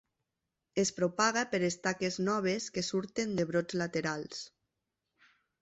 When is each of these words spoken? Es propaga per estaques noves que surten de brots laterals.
Es 0.83 0.91
propaga 0.99 1.43
per 1.51 1.59
estaques 1.67 2.17
noves 2.29 2.71
que 2.79 2.85
surten 2.89 3.39
de 3.41 3.49
brots 3.53 3.79
laterals. 3.83 4.45